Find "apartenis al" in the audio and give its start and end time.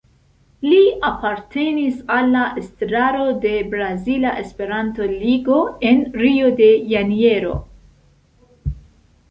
1.09-2.31